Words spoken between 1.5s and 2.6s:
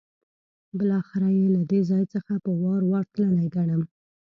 له دې ځای څخه په